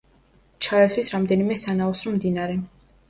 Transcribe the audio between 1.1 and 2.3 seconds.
რამდენიმე სანაოსნო